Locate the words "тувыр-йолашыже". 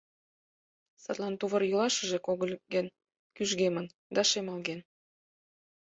1.39-2.17